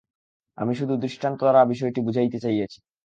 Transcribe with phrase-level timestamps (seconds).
[0.57, 2.79] আমি শুধু দৃষ্টান্তদ্বারা বিষয়টি বুঝাইতে চাহিতেছি।